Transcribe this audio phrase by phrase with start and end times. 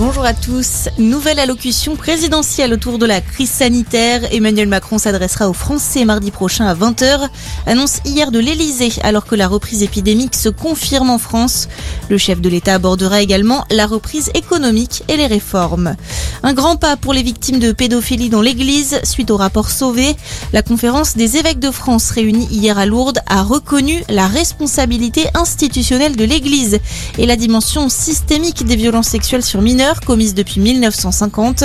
[0.00, 0.88] Bonjour à tous.
[0.96, 4.32] Nouvelle allocution présidentielle autour de la crise sanitaire.
[4.32, 7.28] Emmanuel Macron s'adressera aux Français mardi prochain à 20h.
[7.66, 11.68] Annonce hier de l'Elysée alors que la reprise épidémique se confirme en France.
[12.08, 15.96] Le chef de l'État abordera également la reprise économique et les réformes.
[16.42, 20.16] Un grand pas pour les victimes de pédophilie dans l'église suite au rapport Sauvé.
[20.54, 26.16] La conférence des évêques de France réunie hier à Lourdes a reconnu la responsabilité institutionnelle
[26.16, 26.78] de l'église
[27.18, 31.64] et la dimension systémique des violences sexuelles sur mineurs commises depuis 1950.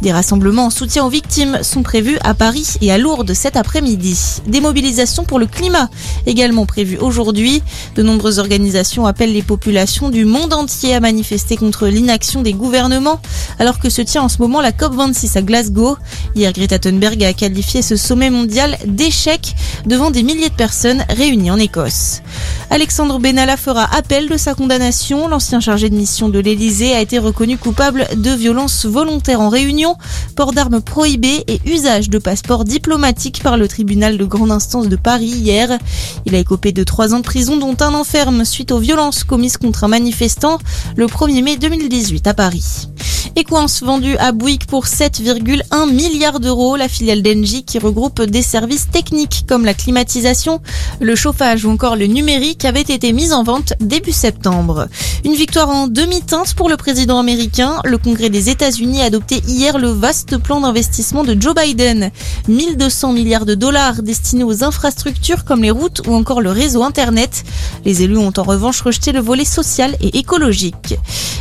[0.00, 4.40] Des rassemblements en soutien aux victimes sont prévus à Paris et à Lourdes cet après-midi.
[4.46, 5.90] Des mobilisations pour le climat
[6.26, 7.62] également prévues aujourd'hui.
[7.94, 13.20] De nombreuses organisations appellent les populations du monde entier à manifester contre l'inaction des gouvernements
[13.58, 15.96] alors que se tient en ce moment la COP26 à Glasgow.
[16.34, 19.54] Hier, Greta Thunberg a qualifié ce sommet mondial d'échec
[19.84, 22.22] devant des milliers de personnes réunies en Écosse.
[22.70, 25.28] Alexandre Benalla fera appel de sa condamnation.
[25.28, 29.96] L'ancien chargé de mission de l'Elysée a été reconnu coupable de violences volontaires en réunion,
[30.34, 34.96] port d'armes prohibées et usage de passeports diplomatiques par le tribunal de grande instance de
[34.96, 35.78] Paris hier.
[36.26, 39.56] Il a écopé de trois ans de prison dont un enferme suite aux violences commises
[39.56, 40.58] contre un manifestant
[40.96, 42.88] le 1er mai 2018 à Paris.
[43.34, 46.76] Equance vendu à Bouygues pour 7,1 milliards d'euros.
[46.76, 50.60] La filiale d'Engie qui regroupe des services techniques comme la climatisation,
[51.00, 54.88] le chauffage ou encore le numérique avait été mise en vente début septembre.
[55.24, 57.80] Une victoire en demi-teinte pour le président américain.
[57.84, 62.10] Le Congrès des États-Unis a adopté hier le vaste plan d'investissement de Joe Biden.
[62.48, 67.44] 1200 milliards de dollars destinés aux infrastructures comme les routes ou encore le réseau Internet.
[67.84, 70.96] Les élus ont en revanche rejeté le volet social et écologique.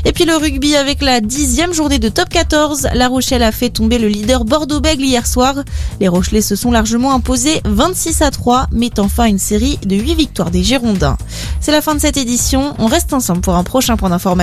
[0.08, 2.90] Et puis le rugby avec la dixième journée de top 14.
[2.94, 5.56] La Rochelle a fait tomber le leader Bordeaux-Bègle hier soir.
[6.00, 9.96] Les Rochelais se sont largement imposés 26 à 3, mettant fin à une série de
[9.96, 11.18] 8 victoires des Girondins.
[11.60, 12.76] C'est la fin de cette édition.
[12.78, 14.36] On reste ensemble pour un prochain point d'information.